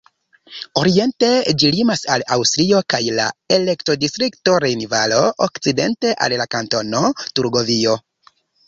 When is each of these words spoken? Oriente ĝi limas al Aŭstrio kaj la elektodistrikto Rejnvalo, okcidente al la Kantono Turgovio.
Oriente 0.83 1.29
ĝi 1.63 1.69
limas 1.75 2.01
al 2.15 2.25
Aŭstrio 2.37 2.81
kaj 2.95 3.03
la 3.19 3.27
elektodistrikto 3.59 4.59
Rejnvalo, 4.67 5.23
okcidente 5.49 6.19
al 6.29 6.39
la 6.45 6.53
Kantono 6.57 7.09
Turgovio. 7.39 8.01